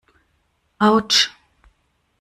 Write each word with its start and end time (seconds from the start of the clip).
Autsch! 0.79 1.29